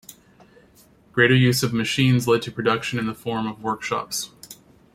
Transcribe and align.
Greater 1.13 1.35
use 1.35 1.61
of 1.61 1.73
machines 1.75 2.27
led 2.27 2.41
to 2.41 2.51
production 2.51 2.97
in 2.97 3.05
the 3.05 3.13
form 3.13 3.45
of 3.45 3.61
workshops. 3.61 4.31